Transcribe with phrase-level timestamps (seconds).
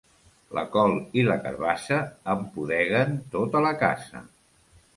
[0.57, 1.99] La col i la carabassa
[2.37, 4.27] empudeguen tota la casa.